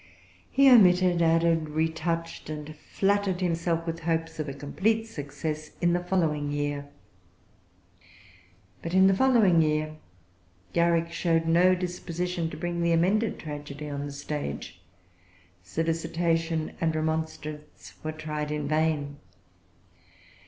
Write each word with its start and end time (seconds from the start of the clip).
He 0.49 0.67
omitted, 0.67 1.21
added, 1.21 1.69
retouched, 1.69 2.49
and 2.49 2.75
flattered 2.89 3.39
himself 3.39 3.85
with 3.85 3.99
hopes 3.99 4.39
of 4.39 4.49
a 4.49 4.53
complete 4.55 5.05
success 5.05 5.73
in 5.79 5.93
the 5.93 6.03
following 6.03 6.51
year; 6.51 6.87
but 8.81 8.95
in 8.95 9.05
the 9.05 9.13
following 9.13 9.61
year, 9.61 9.97
Garrick 10.73 11.11
showed 11.11 11.45
no 11.47 11.75
disposition 11.75 12.49
to 12.49 12.57
bring 12.57 12.81
the 12.81 12.93
amended 12.93 13.37
tragedy 13.37 13.87
on 13.91 14.07
the 14.07 14.11
stage. 14.11 14.81
Solicitation 15.61 16.71
and 16.81 16.95
remonstrance 16.95 17.93
were 18.03 18.11
tried 18.11 18.49
in 18.49 18.67
vain. 18.67 19.17